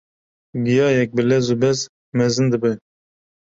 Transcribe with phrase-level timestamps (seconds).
[0.63, 1.79] giyayek bi lez û bez
[2.17, 2.71] mezin dibe.